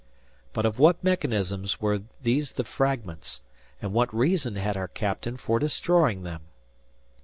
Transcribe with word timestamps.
But 0.51 0.65
of 0.65 0.79
what 0.79 1.03
mechanisms 1.03 1.79
were 1.79 2.01
these 2.23 2.53
the 2.53 2.63
fragments, 2.63 3.43
and 3.79 3.93
what 3.93 4.11
reason 4.11 4.55
had 4.55 4.75
our 4.75 4.87
captain 4.87 5.37
for 5.37 5.59
destroying 5.59 6.23
them? 6.23 6.41